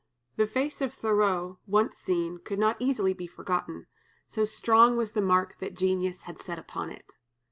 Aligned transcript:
The 0.35 0.47
face 0.47 0.81
of 0.81 0.91
Thoreau, 0.91 1.59
once 1.67 1.97
seen, 1.99 2.39
could 2.39 2.57
not 2.57 2.75
easily 2.79 3.13
be 3.13 3.27
forgotten, 3.27 3.85
so 4.27 4.45
strong 4.45 4.97
was 4.97 5.11
the 5.11 5.21
mark 5.21 5.59
that 5.59 5.75
genius 5.75 6.23
had 6.23 6.41
set 6.41 6.57
upon 6.57 6.89
it. 6.89 7.19